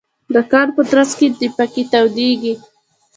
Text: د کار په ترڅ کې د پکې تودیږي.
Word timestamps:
د 0.33 0.35
کار 0.51 0.67
په 0.75 0.81
ترڅ 0.89 1.09
کې 1.19 1.27
د 1.39 1.41
پکې 1.57 1.83
تودیږي. 1.91 2.53